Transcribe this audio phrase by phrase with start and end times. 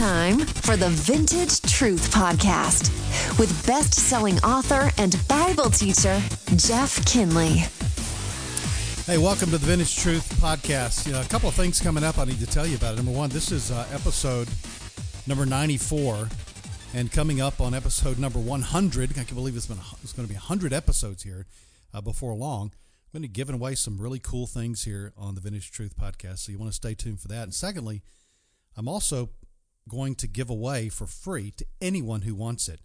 [0.00, 2.88] time for the Vintage Truth Podcast
[3.38, 6.18] with best selling author and Bible teacher,
[6.56, 7.64] Jeff Kinley.
[9.04, 11.06] Hey, welcome to the Vintage Truth Podcast.
[11.06, 12.94] You know, a couple of things coming up I need to tell you about.
[12.94, 12.96] It.
[12.96, 14.48] Number one, this is uh, episode
[15.26, 16.30] number 94.
[16.94, 20.32] And coming up on episode number 100, I can believe it's, been, it's going to
[20.32, 21.44] be 100 episodes here
[21.92, 22.68] uh, before long.
[22.72, 25.94] I'm going to be giving away some really cool things here on the Vintage Truth
[26.00, 26.38] Podcast.
[26.38, 27.42] So you want to stay tuned for that.
[27.42, 28.00] And secondly,
[28.78, 29.28] I'm also
[29.90, 32.80] going to give away for free to anyone who wants it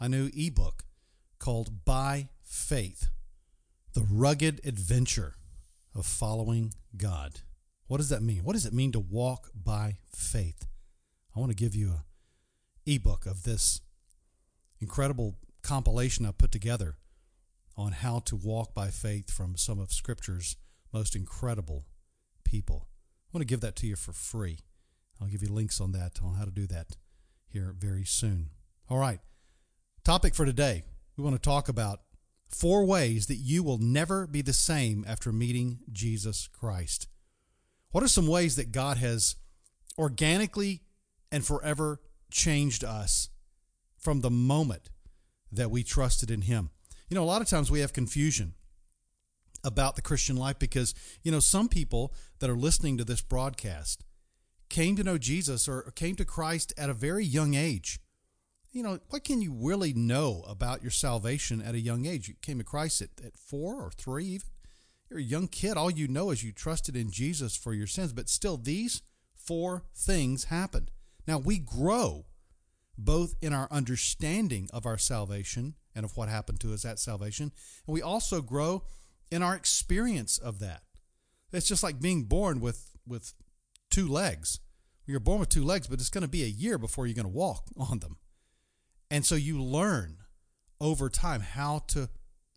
[0.00, 0.84] my new ebook
[1.38, 3.08] called By Faith
[3.92, 5.34] The Rugged Adventure
[5.94, 7.40] of Following God.
[7.86, 8.44] What does that mean?
[8.44, 10.66] What does it mean to walk by faith?
[11.36, 12.04] I want to give you a
[12.84, 13.80] ebook of this
[14.80, 16.96] incredible compilation I put together
[17.76, 20.56] on how to walk by faith from some of Scripture's
[20.92, 21.84] most incredible
[22.44, 22.88] people.
[23.26, 24.58] I want to give that to you for free.
[25.22, 26.96] I'll give you links on that, on how to do that
[27.48, 28.50] here very soon.
[28.90, 29.20] All right.
[30.04, 30.82] Topic for today
[31.16, 32.00] we want to talk about
[32.48, 37.06] four ways that you will never be the same after meeting Jesus Christ.
[37.92, 39.36] What are some ways that God has
[39.96, 40.82] organically
[41.30, 42.00] and forever
[42.30, 43.28] changed us
[43.98, 44.90] from the moment
[45.52, 46.70] that we trusted in Him?
[47.08, 48.54] You know, a lot of times we have confusion
[49.62, 54.02] about the Christian life because, you know, some people that are listening to this broadcast
[54.72, 58.00] came to know Jesus or came to Christ at a very young age.
[58.72, 62.26] You know, what can you really know about your salvation at a young age?
[62.26, 64.48] You came to Christ at, at four or three, even.
[65.10, 65.76] You're a young kid.
[65.76, 68.14] All you know is you trusted in Jesus for your sins.
[68.14, 69.02] But still, these
[69.34, 70.90] four things happened.
[71.26, 72.24] Now, we grow
[72.96, 77.52] both in our understanding of our salvation and of what happened to us at salvation,
[77.86, 78.84] and we also grow
[79.30, 80.82] in our experience of that.
[81.52, 83.34] It's just like being born with, with
[83.92, 84.58] two legs.
[85.06, 87.24] You're born with two legs, but it's going to be a year before you're going
[87.24, 88.16] to walk on them.
[89.10, 90.18] And so you learn
[90.80, 92.08] over time how to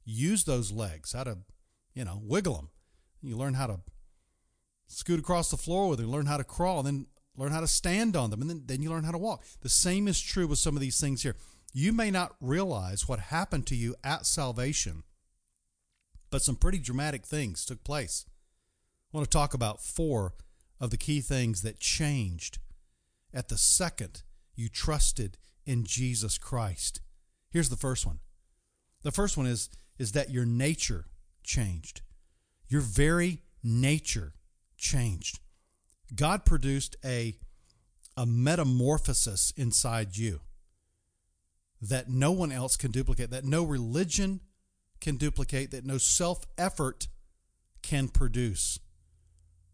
[0.03, 1.40] use those legs, how to,
[1.94, 2.69] you know, wiggle them.
[3.22, 3.79] You learn how to
[4.88, 7.07] scoot across the floor with them, learn how to crawl, and then
[7.38, 9.44] learn how to stand on them, and then, then you learn how to walk.
[9.62, 11.35] The same is true with some of these things here.
[11.73, 15.03] You may not realize what happened to you at salvation,
[16.29, 18.25] but some pretty dramatic things took place.
[19.13, 20.34] I want to talk about four
[20.79, 22.59] of the key things that changed
[23.33, 24.23] at the second
[24.55, 27.01] you trusted in Jesus Christ.
[27.49, 28.19] Here's the first one.
[29.03, 31.05] The first one is is that your nature
[31.43, 32.01] changed.
[32.67, 34.33] Your very nature
[34.77, 35.39] changed.
[36.15, 37.35] God produced a
[38.17, 40.39] a metamorphosis inside you
[41.81, 44.39] that no one else can duplicate, that no religion
[45.01, 47.07] can duplicate, that no self effort
[47.81, 48.79] can produce.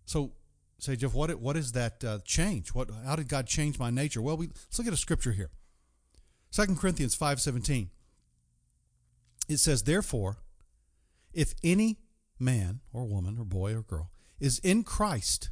[0.06, 0.34] So
[0.82, 2.70] say, Jeff, what what is that uh, change?
[2.70, 4.22] What how did God change my nature?
[4.22, 5.52] Well, we let's look at a scripture here.
[6.52, 7.92] 2 Corinthians five seventeen.
[9.48, 10.38] It says, Therefore,
[11.34, 12.00] if any
[12.40, 14.10] man or woman or boy or girl
[14.40, 15.50] is in Christ,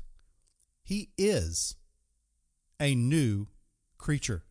[0.81, 1.75] he is
[2.79, 3.47] a new
[3.97, 4.43] creature.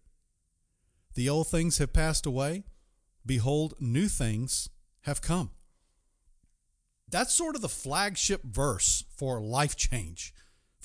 [1.15, 2.65] The old things have passed away.
[3.27, 4.69] Behold, new things
[5.03, 5.50] have come.
[7.10, 10.34] That's sort of the flagship verse for life change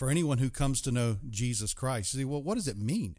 [0.03, 2.13] for anyone who comes to know Jesus Christ.
[2.13, 3.15] You see, well, what does it mean?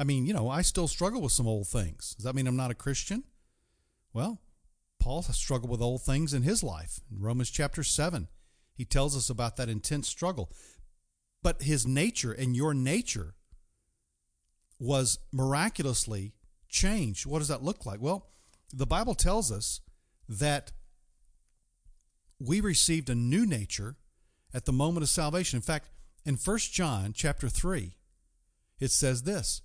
[0.00, 2.16] I mean, you know, I still struggle with some old things.
[2.16, 3.22] Does that mean I'm not a Christian?
[4.12, 4.40] Well,
[4.98, 6.98] Paul struggled with old things in his life.
[7.08, 8.26] In Romans chapter 7,
[8.74, 10.50] he tells us about that intense struggle.
[11.40, 13.36] But his nature and your nature
[14.80, 16.32] was miraculously
[16.68, 17.26] changed.
[17.26, 18.00] What does that look like?
[18.00, 18.26] Well,
[18.74, 19.82] the Bible tells us
[20.28, 20.72] that
[22.40, 23.94] we received a new nature
[24.56, 25.58] at the moment of salvation.
[25.58, 25.90] In fact,
[26.24, 27.94] in 1 John chapter 3,
[28.80, 29.60] it says this.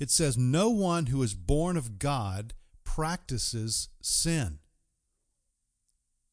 [0.00, 2.52] It says, No one who is born of God
[2.82, 4.58] practices sin.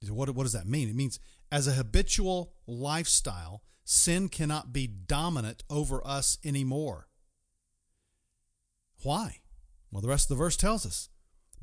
[0.10, 0.90] What, what does that mean?
[0.90, 1.20] It means
[1.52, 7.08] as a habitual lifestyle, sin cannot be dominant over us anymore.
[9.04, 9.38] Why?
[9.92, 11.10] Well, the rest of the verse tells us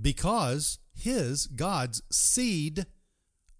[0.00, 2.87] because his, God's seed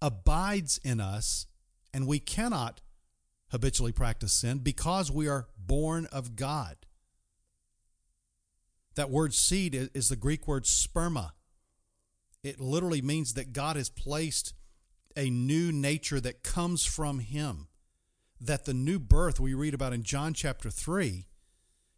[0.01, 1.47] abides in us
[1.95, 2.81] and we cannot
[3.51, 6.75] habitually practice sin because we are born of God.
[8.95, 11.31] That word seed is the Greek word sperma.
[12.43, 14.53] It literally means that God has placed
[15.15, 17.69] a new nature that comes from Him.
[18.41, 21.25] That the new birth we read about in John chapter 3,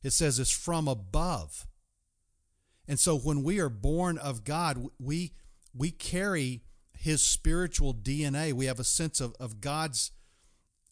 [0.03, 1.65] it says is from above.
[2.87, 5.33] And so when we are born of God, we,
[5.73, 6.61] we carry
[6.99, 8.53] his spiritual DNA.
[8.53, 10.11] We have a sense of, of God's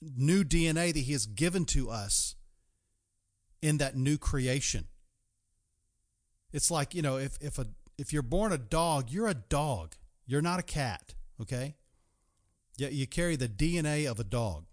[0.02, 2.36] new DNA that he has given to us
[3.62, 4.86] in that new creation.
[6.54, 7.68] It's like, you know, if, if a
[7.98, 9.96] if you're born a dog, you're a dog.
[10.26, 11.76] You're not a cat, okay?
[12.78, 14.66] Yeah, you carry the DNA of a dog.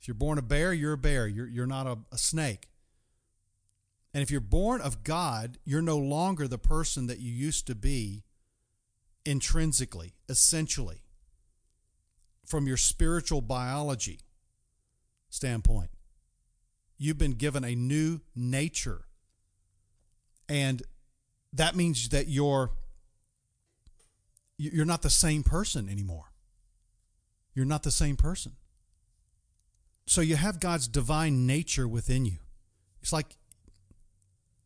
[0.00, 1.28] If you're born a bear, you're a bear.
[1.28, 2.68] You're, you're not a, a snake.
[4.12, 7.74] And if you're born of God, you're no longer the person that you used to
[7.74, 8.24] be
[9.24, 11.02] intrinsically, essentially,
[12.44, 14.20] from your spiritual biology
[15.30, 15.90] standpoint.
[16.98, 19.06] You've been given a new nature.
[20.48, 20.82] And
[21.52, 22.70] that means that you're
[24.58, 26.26] you're not the same person anymore.
[27.54, 28.52] You're not the same person.
[30.06, 32.38] So you have God's divine nature within you.
[33.00, 33.36] It's like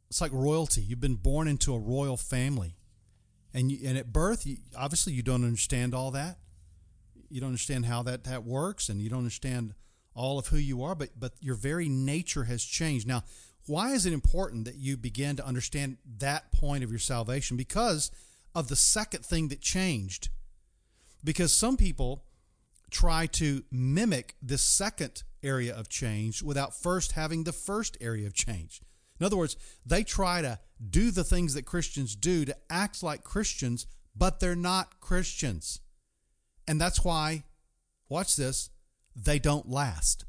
[0.09, 0.83] it's like royalty.
[0.83, 2.77] You've been born into a royal family.
[3.57, 6.37] And you, and at birth, you, obviously you don't understand all that.
[7.31, 9.73] You don't understand how that that works and you don't understand
[10.15, 13.09] all of who you are, but but your very nature has changed.
[13.09, 13.25] Now,
[13.67, 17.57] why is it important that you begin to understand that point of your salvation?
[17.57, 18.11] Because
[18.55, 20.29] of the second thing that changed.
[21.25, 22.25] Because some people
[22.91, 28.35] try to mimic this second area of change without first having the first area of
[28.35, 28.83] change.
[29.19, 30.59] In other words, they try to
[30.91, 35.81] do the things that Christians do to act like Christians, but they're not Christians.
[36.69, 37.45] And that's why,
[38.09, 38.71] watch this,
[39.15, 40.25] they don't last.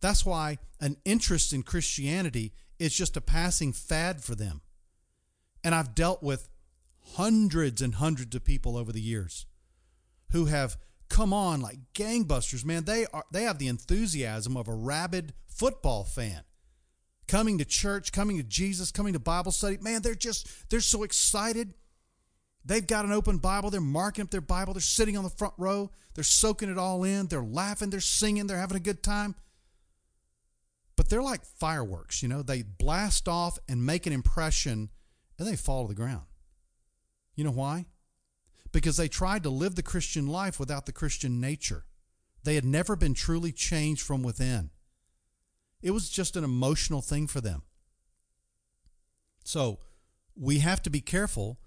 [0.00, 4.62] That's why an interest in Christianity is just a passing fad for them.
[5.62, 6.48] And I've dealt with
[7.14, 9.46] hundreds and hundreds of people over the years
[10.32, 10.76] who have
[11.08, 12.84] come on like gangbusters, man.
[12.84, 16.42] They are they have the enthusiasm of a rabid football fan.
[17.28, 19.78] Coming to church, coming to Jesus, coming to Bible study.
[19.80, 21.74] Man, they're just they're so excited.
[22.64, 23.70] They've got an open Bible.
[23.70, 24.74] They're marking up their Bible.
[24.74, 25.90] They're sitting on the front row.
[26.14, 27.26] They're soaking it all in.
[27.26, 27.90] They're laughing.
[27.90, 28.46] They're singing.
[28.46, 29.34] They're having a good time
[30.96, 34.90] but they're like fireworks, you know, they blast off and make an impression
[35.38, 36.26] and they fall to the ground.
[37.34, 37.86] You know why?
[38.72, 41.86] Because they tried to live the Christian life without the Christian nature.
[42.44, 44.70] They had never been truly changed from within.
[45.82, 47.62] It was just an emotional thing for them.
[49.44, 49.80] So
[50.36, 51.58] we have to be careful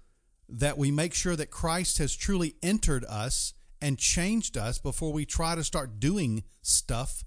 [0.48, 5.26] that we make sure that Christ has truly entered us and changed us before we
[5.26, 7.24] try to start doing stuff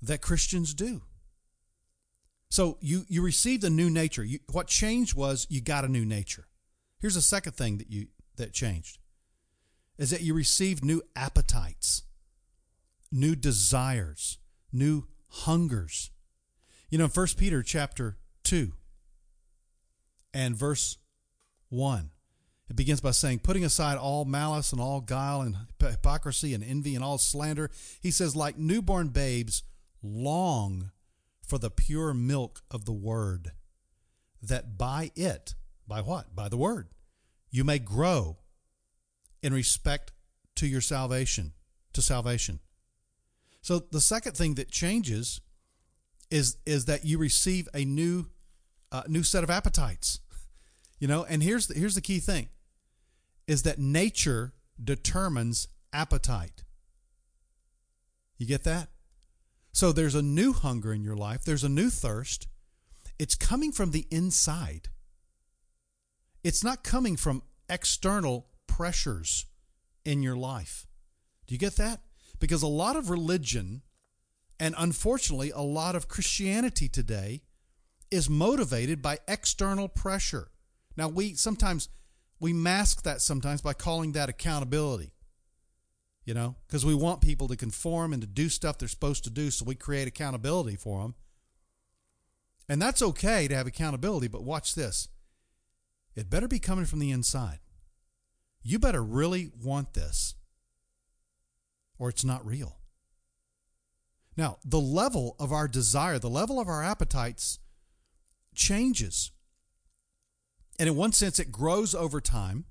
[0.00, 1.02] that Christians do.
[2.48, 4.24] So you you received a new nature.
[4.24, 6.48] You, what changed was you got a new nature.
[6.98, 8.98] Here's a second thing that you that changed
[9.98, 12.02] is that you received new appetites,
[13.10, 14.38] new desires,
[14.72, 16.10] new hungers.
[16.90, 18.72] You know, First Peter chapter 2
[20.34, 20.98] and verse
[21.70, 22.10] 1,
[22.68, 26.94] it begins by saying, putting aside all malice and all guile and hypocrisy and envy
[26.94, 27.70] and all slander,
[28.00, 29.62] he says, like newborn babes,
[30.02, 30.90] long
[31.46, 33.52] for the pure milk of the word,
[34.42, 35.54] that by it,
[35.88, 36.34] by what?
[36.34, 36.88] By the word,
[37.50, 38.38] you may grow
[39.42, 40.12] in respect
[40.56, 41.52] to your salvation,
[41.94, 42.60] to salvation.
[43.62, 45.40] So the second thing that changes
[46.30, 48.26] is is that you receive a new
[48.90, 50.20] uh, new set of appetites.
[50.98, 52.48] You know, and here's the, here's the key thing
[53.46, 56.64] is that nature determines appetite.
[58.38, 58.88] You get that?
[59.72, 62.46] So there's a new hunger in your life, there's a new thirst.
[63.18, 64.88] It's coming from the inside.
[66.42, 69.46] It's not coming from external pressures
[70.04, 70.86] in your life.
[71.46, 72.00] Do you get that?
[72.42, 73.82] Because a lot of religion
[74.58, 77.42] and unfortunately a lot of Christianity today
[78.10, 80.50] is motivated by external pressure.
[80.96, 81.88] Now we sometimes
[82.40, 85.12] we mask that sometimes by calling that accountability
[86.24, 89.30] you know, because we want people to conform and to do stuff they're supposed to
[89.30, 91.14] do, so we create accountability for them.
[92.68, 95.08] And that's okay to have accountability, but watch this.
[96.14, 97.58] It better be coming from the inside.
[98.62, 100.34] You better really want this,
[101.98, 102.78] or it's not real.
[104.36, 107.58] Now, the level of our desire, the level of our appetites
[108.54, 109.30] changes.
[110.78, 112.64] And in one sense, it grows over time.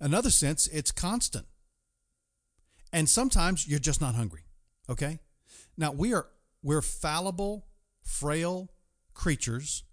[0.00, 1.46] Another sense, it's constant.
[2.92, 4.44] And sometimes you're just not hungry.
[4.88, 5.20] Okay?
[5.76, 6.28] Now we are
[6.62, 7.66] we're fallible,
[8.02, 8.70] frail
[9.12, 9.84] creatures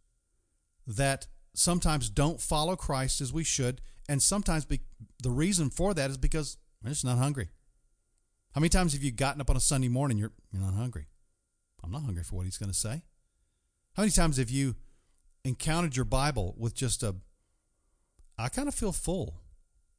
[0.88, 4.82] that sometimes don't follow Christ as we should, and sometimes be,
[5.22, 7.50] the reason for that is because we're just not hungry.
[8.54, 11.08] How many times have you gotten up on a Sunday morning you're you're not hungry?
[11.84, 13.04] I'm not hungry for what he's going to say.
[13.94, 14.76] How many times have you
[15.44, 17.16] encountered your Bible with just a
[18.38, 19.42] I kind of feel full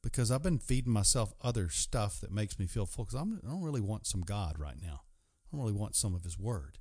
[0.01, 3.63] because I've been feeding myself other stuff that makes me feel full because I don't
[3.63, 5.01] really want some God right now.
[5.01, 6.77] I don't really want some of His Word.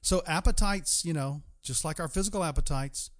[0.00, 3.10] So appetites, you know, just like our physical appetites,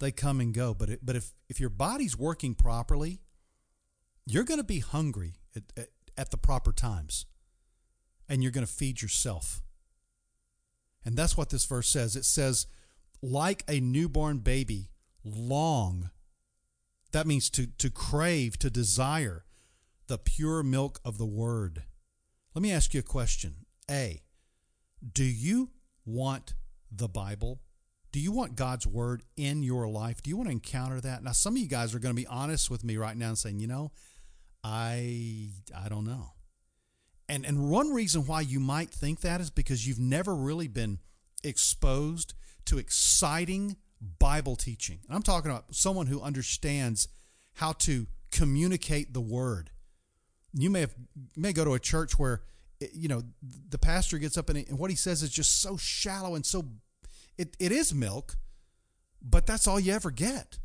[0.00, 0.74] they come and go.
[0.74, 3.20] But it, but if if your body's working properly,
[4.26, 5.34] you're going to be hungry
[6.18, 7.24] at the proper times,
[8.28, 9.62] and you're going to feed yourself.
[11.04, 12.16] And that's what this verse says.
[12.16, 12.66] It says,
[13.22, 14.90] like a newborn baby,
[15.24, 16.10] long.
[17.12, 19.44] That means to to crave, to desire
[20.08, 21.84] the pure milk of the word.
[22.54, 23.66] Let me ask you a question.
[23.90, 24.22] A,
[25.14, 25.70] do you
[26.04, 26.54] want
[26.90, 27.60] the Bible?
[28.10, 30.22] Do you want God's word in your life?
[30.22, 31.22] Do you want to encounter that?
[31.22, 33.38] Now, some of you guys are going to be honest with me right now and
[33.38, 33.92] saying, you know,
[34.62, 36.32] I I don't know.
[37.28, 40.98] And and one reason why you might think that is because you've never really been
[41.44, 42.34] exposed
[42.66, 43.76] to exciting
[44.18, 45.00] Bible teaching.
[45.06, 47.08] And I'm talking about someone who understands
[47.54, 49.70] how to communicate the word.
[50.52, 50.94] You may have
[51.36, 52.42] may go to a church where
[52.92, 53.22] you know
[53.68, 56.64] the pastor gets up and, and what he says is just so shallow and so
[57.36, 58.36] it, it is milk,
[59.22, 60.58] but that's all you ever get.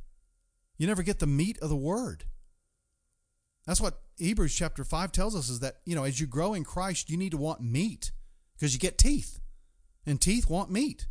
[0.78, 2.26] You never get the meat of the word.
[3.65, 6.63] That's what Hebrews chapter 5 tells us is that, you know, as you grow in
[6.63, 8.12] Christ, you need to want meat
[8.55, 9.39] because you get teeth.
[10.05, 11.08] And teeth want meat.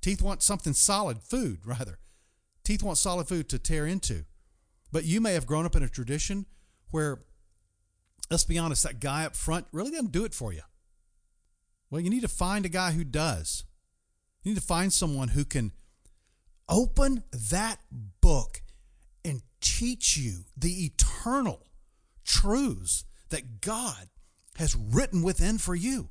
[0.00, 1.98] Teeth want something solid, food, rather.
[2.64, 4.24] Teeth want solid food to tear into.
[4.90, 6.46] But you may have grown up in a tradition
[6.90, 7.22] where,
[8.30, 10.62] let's be honest, that guy up front really doesn't do it for you.
[11.90, 13.64] Well, you need to find a guy who does.
[14.42, 15.72] You need to find someone who can
[16.68, 17.78] open that
[18.20, 18.62] book
[19.24, 21.62] and teach you the eternal
[22.24, 24.08] truths that God
[24.56, 26.08] has written within for you.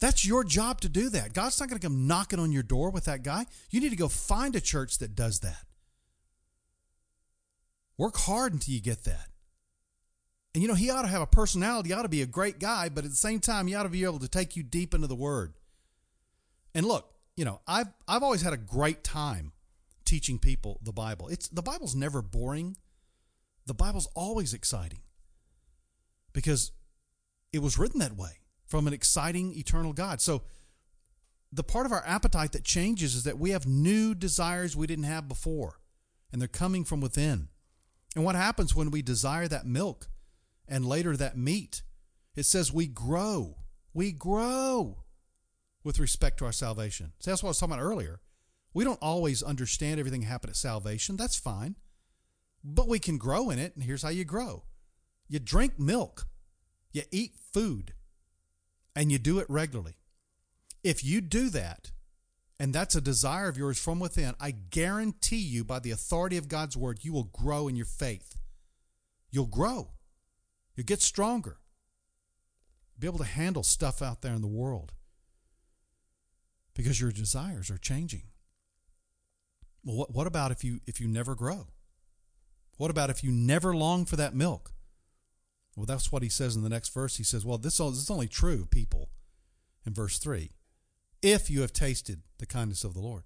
[0.00, 1.32] That's your job to do that.
[1.32, 3.46] God's not going to come knocking on your door with that guy.
[3.70, 5.64] You need to go find a church that does that.
[7.96, 9.26] Work hard until you get that.
[10.54, 12.88] And you know, he ought to have a personality, ought to be a great guy,
[12.88, 15.06] but at the same time, he ought to be able to take you deep into
[15.06, 15.54] the word.
[16.74, 19.52] And look, you know, I've I've always had a great time
[20.04, 21.28] teaching people the Bible.
[21.28, 22.76] It's the Bible's never boring.
[23.68, 25.00] The Bible's always exciting.
[26.32, 26.72] Because
[27.52, 30.20] it was written that way from an exciting eternal God.
[30.20, 30.42] So
[31.52, 35.04] the part of our appetite that changes is that we have new desires we didn't
[35.04, 35.80] have before,
[36.32, 37.48] and they're coming from within.
[38.16, 40.08] And what happens when we desire that milk
[40.66, 41.82] and later that meat?
[42.36, 43.56] It says we grow.
[43.94, 45.04] We grow
[45.84, 47.12] with respect to our salvation.
[47.20, 48.20] See, that's what I was talking about earlier.
[48.74, 51.16] We don't always understand everything happened at salvation.
[51.16, 51.76] That's fine.
[52.70, 54.64] But we can grow in it, and here's how you grow
[55.26, 56.26] you drink milk,
[56.92, 57.94] you eat food,
[58.94, 59.94] and you do it regularly.
[60.84, 61.92] If you do that,
[62.60, 66.48] and that's a desire of yours from within, I guarantee you, by the authority of
[66.48, 68.36] God's word, you will grow in your faith.
[69.30, 69.92] You'll grow.
[70.76, 71.58] You'll get stronger.
[72.98, 74.92] Be able to handle stuff out there in the world
[76.74, 78.24] because your desires are changing.
[79.84, 81.68] Well, what, what about if you if you never grow?
[82.78, 84.72] What about if you never long for that milk?
[85.76, 87.18] Well, that's what he says in the next verse.
[87.18, 89.10] He says, Well, this, is only true, people,
[89.84, 90.50] in verse 3,
[91.20, 93.24] if you have tasted the kindness of the Lord.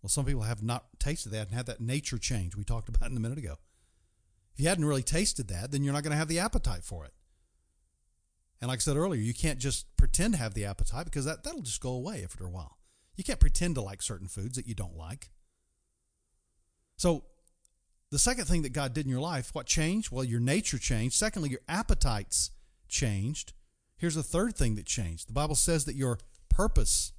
[0.00, 3.10] Well, some people have not tasted that and had that nature change we talked about
[3.10, 3.56] in a minute ago.
[4.54, 7.04] If you hadn't really tasted that, then you're not going to have the appetite for
[7.04, 7.12] it.
[8.60, 11.44] And like I said earlier, you can't just pretend to have the appetite because that,
[11.44, 12.78] that'll just go away after a while.
[13.16, 15.30] You can't pretend to like certain foods that you don't like.
[16.96, 17.24] So
[18.10, 20.10] the second thing that God did in your life, what changed?
[20.10, 21.16] Well, your nature changed.
[21.16, 22.50] Secondly, your appetites
[22.88, 23.52] changed.
[23.96, 25.28] Here's the third thing that changed.
[25.28, 27.12] The Bible says that your purpose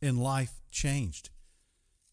[0.00, 1.30] in life changed.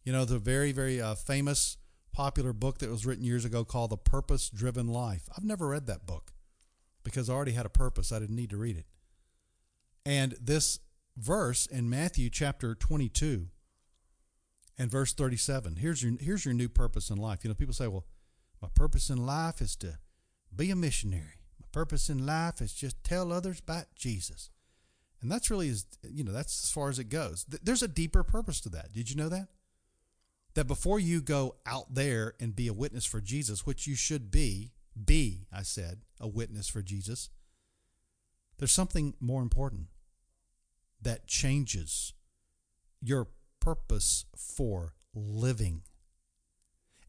[0.04, 1.78] You know, the very, very uh, famous,
[2.14, 5.30] popular book that was written years ago called The Purpose Driven Life.
[5.38, 6.32] I've never read that book
[7.04, 8.12] because I already had a purpose.
[8.12, 8.86] I didn't need to read it.
[10.06, 10.80] And this
[11.18, 13.48] verse in Matthew chapter 22
[14.78, 17.44] and verse 37, here's your, here's your new purpose in life.
[17.44, 18.06] You know, people say, well,
[18.66, 20.00] my purpose in life is to
[20.56, 21.44] be a missionary.
[21.62, 24.50] My purpose in life is just tell others about Jesus.
[25.22, 27.46] And that's really as you know, that's as far as it goes.
[27.46, 28.92] There's a deeper purpose to that.
[28.92, 29.50] Did you know that?
[30.56, 34.32] That before you go out there and be a witness for Jesus, which you should
[34.32, 34.72] be,
[35.04, 37.30] be, I said, a witness for Jesus,
[38.58, 39.90] there's something more important
[41.00, 42.14] that changes
[43.00, 43.28] your
[43.60, 45.84] purpose for living.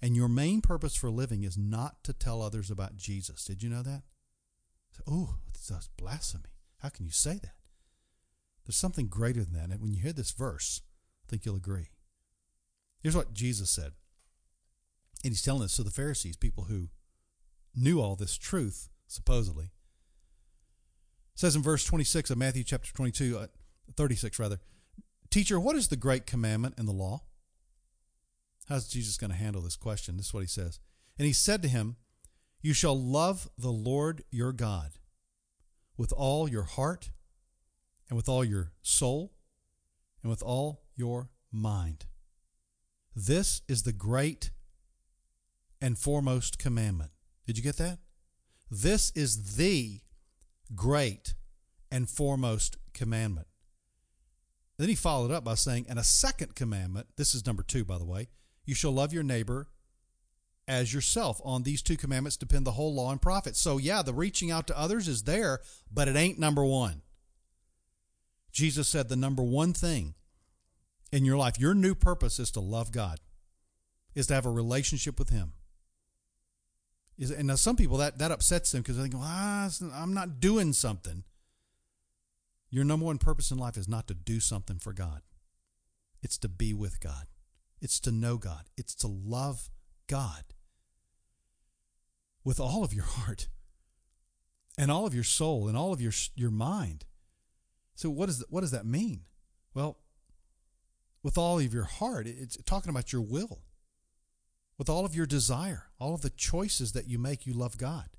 [0.03, 3.45] And your main purpose for living is not to tell others about Jesus.
[3.45, 4.03] Did you know that?
[5.07, 5.37] Oh,
[5.69, 6.51] that's blasphemy.
[6.79, 7.55] How can you say that?
[8.65, 9.71] There's something greater than that.
[9.71, 10.83] And when you hear this verse,
[11.25, 11.91] I think you'll agree.
[13.03, 13.93] Here's what Jesus said.
[15.23, 16.89] And he's telling this to the Pharisees, people who
[17.75, 19.67] knew all this truth, supposedly.
[21.35, 23.47] It says in verse 26 of Matthew chapter 22, uh,
[23.97, 24.61] 36 rather.
[25.31, 27.23] Teacher, what is the great commandment in the law?
[28.69, 30.17] How's Jesus going to handle this question?
[30.17, 30.81] This is what he says.
[31.19, 31.97] And he said to him,
[32.63, 34.93] You shall love the Lord your God
[35.97, 37.11] with all your heart
[38.09, 39.33] and with all your soul
[40.23, 42.07] and with all your mind.
[43.15, 44.51] This is the great
[45.81, 47.13] and foremost commandment.
[47.47, 47.99] Did you get that?
[48.71, 50.01] This is the
[50.75, 51.35] great
[51.91, 53.47] and foremost commandment.
[54.77, 57.99] Then he followed up by saying, And a second commandment, this is number two, by
[57.99, 58.29] the way,
[58.67, 59.69] you shall love your neighbor
[60.69, 61.41] as yourself.
[61.45, 63.61] On these two commandments depend the whole law and prophets.
[63.61, 67.03] So, yeah, the reaching out to others is there, but it ain't number one.
[68.53, 70.15] Jesus said the number one thing
[71.13, 73.21] in your life, your new purpose is to love God,
[74.15, 75.53] is to have a relationship with Him.
[77.19, 80.13] Is, and now some people that, that upsets them because they think, well, ah, I'm
[80.13, 81.25] not doing something.
[82.71, 85.23] Your number one purpose in life is not to do something for God.
[86.23, 87.27] It's to be with God.
[87.81, 88.65] It's to know God.
[88.77, 89.71] It's to love
[90.07, 90.45] God
[92.45, 93.49] with all of your heart
[94.79, 97.05] and all of your soul and all of your your mind.
[97.95, 99.23] So what does what does that mean?
[99.75, 99.99] Well,
[101.23, 103.63] with all of your heart, it's talking about your will.
[104.79, 108.11] With all of your desire, all of the choices that you make, you love God.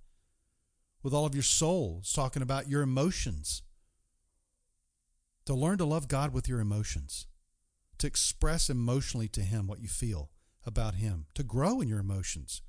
[1.04, 3.62] With all of your soul, it's talking about your emotions.
[5.46, 7.28] To learn to love God with your emotions,
[8.00, 10.30] to express emotionally to Him what you feel
[10.66, 12.62] about Him, to grow in your emotions.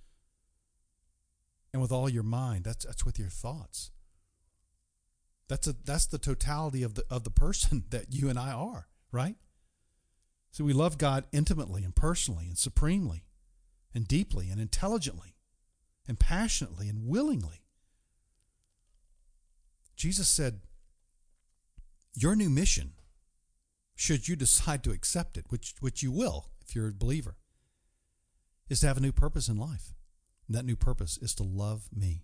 [1.72, 3.90] And with all your mind, that's, that's with your thoughts.
[5.48, 8.88] That's, a, that's the totality of the, of the person that you and I are,
[9.12, 9.36] right?
[10.50, 13.24] So we love God intimately and personally and supremely
[13.94, 15.36] and deeply and intelligently
[16.06, 17.64] and passionately and willingly.
[19.96, 20.60] Jesus said,
[22.14, 22.92] Your new mission,
[23.98, 27.36] should you decide to accept it, which, which you will if you're a believer,
[28.68, 29.92] is to have a new purpose in life.
[30.46, 32.22] And that new purpose is to love me.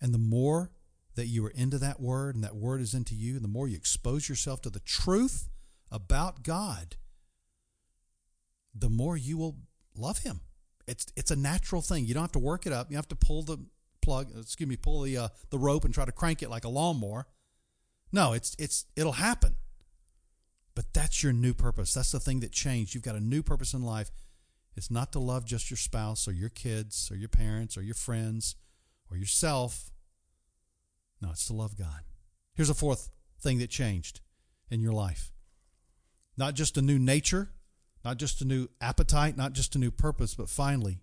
[0.00, 0.72] And the more
[1.14, 3.76] that you are into that word and that word is into you, the more you
[3.76, 5.48] expose yourself to the truth
[5.92, 6.96] about God,
[8.74, 9.58] the more you will
[9.94, 10.40] love him.
[10.88, 12.04] It's it's a natural thing.
[12.04, 12.90] You don't have to work it up.
[12.90, 13.58] You have to pull the
[14.00, 16.68] plug, excuse me, pull the uh, the rope and try to crank it like a
[16.68, 17.28] lawnmower.
[18.10, 19.54] No, it's it's it'll happen.
[20.74, 21.92] But that's your new purpose.
[21.92, 22.94] That's the thing that changed.
[22.94, 24.10] You've got a new purpose in life.
[24.74, 27.94] It's not to love just your spouse or your kids or your parents or your
[27.94, 28.56] friends
[29.10, 29.90] or yourself.
[31.20, 32.00] No, it's to love God.
[32.54, 34.20] Here's a fourth thing that changed
[34.70, 35.30] in your life.
[36.36, 37.50] Not just a new nature,
[38.04, 41.02] not just a new appetite, not just a new purpose, but finally,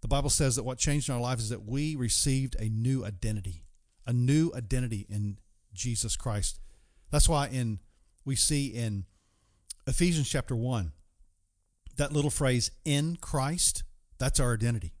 [0.00, 3.04] the Bible says that what changed in our lives is that we received a new
[3.04, 3.64] identity,
[4.06, 5.38] a new identity in
[5.72, 6.58] Jesus Christ.
[7.10, 7.78] That's why in
[8.24, 9.04] we see in
[9.86, 10.92] Ephesians chapter 1
[11.96, 13.82] that little phrase in Christ,
[14.18, 14.92] that's our identity.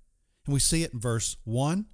[0.46, 1.86] And we see it in verse 1,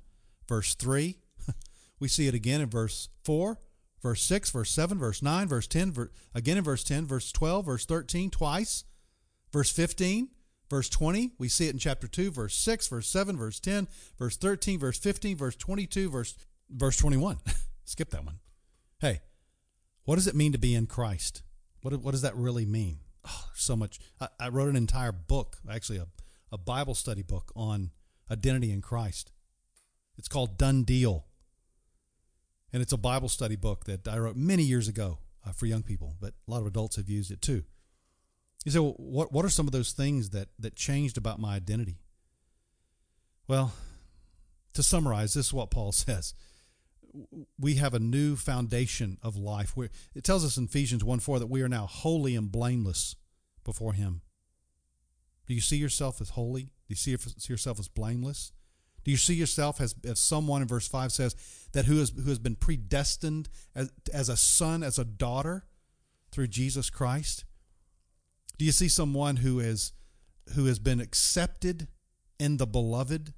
[0.49, 1.17] verse 3.
[2.01, 3.59] we see it again in verse 4,
[4.03, 7.85] verse 6, verse 7, verse 9, verse 10, again in verse 10, verse 12, verse
[7.85, 8.85] 13, twice.
[9.53, 10.29] Verse 15,
[10.69, 13.89] verse 20, we see it in chapter 2, verse 6, verse 7, verse 10,
[14.19, 16.37] verse 13, verse 15, verse 22, verse
[16.71, 17.39] verse 21.
[17.85, 18.39] Skip that one.
[19.01, 19.21] Hey,
[20.09, 21.43] what does it mean to be in Christ?
[21.83, 23.01] What, what does that really mean?
[23.27, 23.99] Oh, so much.
[24.19, 26.07] I, I, wrote an entire book, actually a,
[26.51, 27.91] a Bible study book on
[28.31, 29.33] identity in Christ.
[30.17, 31.27] It's called Done Deal.
[32.73, 35.83] And it's a Bible study book that I wrote many years ago uh, for young
[35.83, 37.65] people, but a lot of adults have used it too.
[38.65, 41.55] You say, well, what, what are some of those things that, that changed about my
[41.55, 41.99] identity?
[43.47, 43.75] Well,
[44.73, 46.33] to summarize, this is what Paul says.
[47.59, 49.77] We have a new foundation of life.
[49.77, 53.17] Where it tells us in Ephesians 1 4 that we are now holy and blameless
[53.65, 54.23] before Him.
[55.47, 56.65] Do you see yourself as holy?
[56.65, 58.53] Do you see yourself as blameless?
[59.05, 61.35] Do you see yourself as, as someone in verse 5 says
[61.73, 65.65] that who has, who has been predestined as, as a son, as a daughter
[66.31, 67.45] through Jesus Christ?
[68.59, 69.93] Do you see someone who is
[70.55, 71.89] who has been accepted
[72.39, 73.35] in the beloved,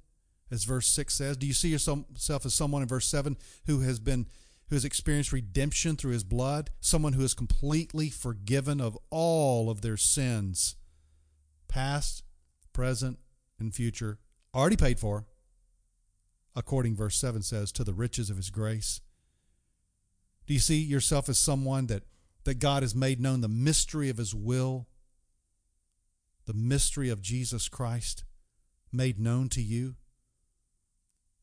[0.51, 1.37] as verse six says?
[1.37, 4.27] Do you see yourself as someone in verse seven who has been
[4.69, 9.81] who has experienced redemption through his blood, someone who is completely forgiven of all of
[9.81, 10.77] their sins,
[11.67, 12.23] past,
[12.71, 13.19] present,
[13.59, 14.17] and future,
[14.55, 15.25] already paid for,
[16.55, 19.01] according verse 7 says, to the riches of his grace?
[20.47, 22.03] Do you see yourself as someone that,
[22.45, 24.87] that God has made known the mystery of his will
[26.45, 28.25] the mystery of Jesus Christ
[28.91, 29.95] made known to you?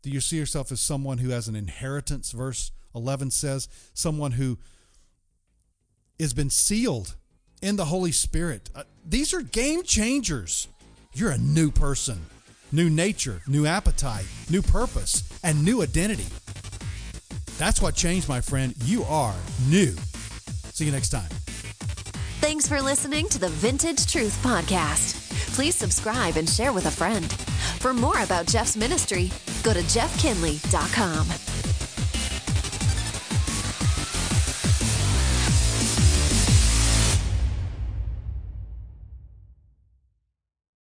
[0.02, 2.32] Do you see yourself as someone who has an inheritance?
[2.32, 4.58] Verse 11 says, someone who
[6.18, 7.16] has been sealed
[7.62, 8.70] in the Holy Spirit.
[8.74, 10.68] Uh, these are game changers.
[11.14, 12.20] You're a new person,
[12.70, 16.26] new nature, new appetite, new purpose, and new identity.
[17.58, 18.74] That's what changed, my friend.
[18.84, 19.34] You are
[19.68, 19.94] new.
[20.72, 21.28] See you next time.
[22.40, 25.27] Thanks for listening to the Vintage Truth Podcast.
[25.58, 27.32] Please subscribe and share with a friend.
[27.80, 29.28] For more about Jeff's ministry,
[29.64, 31.57] go to jeffkinley.com.